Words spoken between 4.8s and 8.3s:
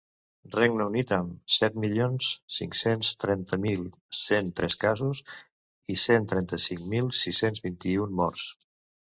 casos i cent trenta-cinc mil sis-cents vint-i-un